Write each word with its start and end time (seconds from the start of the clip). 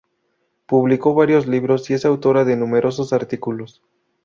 Publicó 0.65 1.13
varios 1.13 1.45
libros 1.45 1.91
y 1.91 1.93
es 1.93 2.05
autora 2.05 2.43
de 2.43 2.55
numerosos 2.57 3.13
artículos. 3.13 3.83